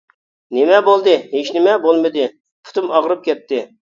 -نېمە 0.53 0.79
بولدى؟ 0.87 1.13
-ھېچنېمە 1.25 1.75
بولمىدى، 1.85 2.25
پۇتۇم 2.69 2.91
ئاغرىپ 2.95 3.23
كەتتى. 3.31 3.63